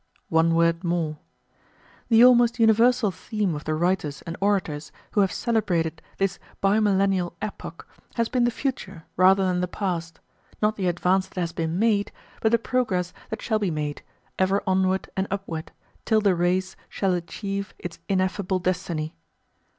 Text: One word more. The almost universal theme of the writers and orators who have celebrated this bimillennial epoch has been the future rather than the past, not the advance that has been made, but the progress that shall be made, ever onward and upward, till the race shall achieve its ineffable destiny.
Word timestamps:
One 0.29 0.55
word 0.55 0.83
more. 0.83 1.19
The 2.09 2.25
almost 2.25 2.57
universal 2.57 3.11
theme 3.11 3.53
of 3.53 3.65
the 3.65 3.75
writers 3.75 4.23
and 4.23 4.35
orators 4.41 4.91
who 5.11 5.21
have 5.21 5.31
celebrated 5.31 6.01
this 6.17 6.39
bimillennial 6.59 7.33
epoch 7.39 7.87
has 8.15 8.27
been 8.27 8.43
the 8.43 8.49
future 8.49 9.03
rather 9.15 9.45
than 9.45 9.61
the 9.61 9.67
past, 9.67 10.19
not 10.59 10.75
the 10.75 10.87
advance 10.87 11.27
that 11.27 11.39
has 11.39 11.51
been 11.51 11.77
made, 11.77 12.11
but 12.41 12.51
the 12.51 12.57
progress 12.57 13.13
that 13.29 13.43
shall 13.43 13.59
be 13.59 13.69
made, 13.69 14.01
ever 14.39 14.63
onward 14.65 15.07
and 15.15 15.27
upward, 15.29 15.71
till 16.03 16.19
the 16.19 16.33
race 16.33 16.75
shall 16.89 17.13
achieve 17.13 17.75
its 17.77 17.99
ineffable 18.09 18.57
destiny. 18.57 19.13